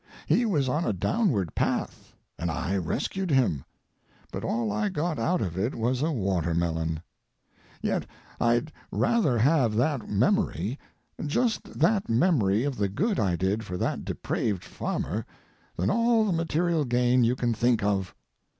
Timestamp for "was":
0.47-0.67, 5.75-6.01